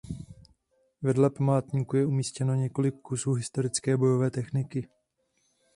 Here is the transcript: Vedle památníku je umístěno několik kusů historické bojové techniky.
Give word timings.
Vedle 1.01 1.29
památníku 1.29 1.95
je 1.97 2.05
umístěno 2.05 2.53
několik 2.55 2.95
kusů 3.01 3.33
historické 3.33 3.97
bojové 3.97 4.31
techniky. 4.31 4.89